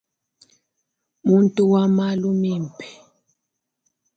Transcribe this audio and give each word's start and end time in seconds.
Muntu 1.27 1.61
wa 1.71 1.83
malu 1.95 2.29
mimpe. 2.41 2.85